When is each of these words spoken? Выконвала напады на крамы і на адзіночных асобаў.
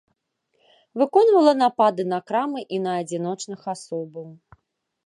Выконвала 1.01 1.53
напады 1.63 2.01
на 2.15 2.19
крамы 2.31 2.65
і 2.79 2.81
на 2.87 2.91
адзіночных 3.05 3.59
асобаў. 3.77 4.27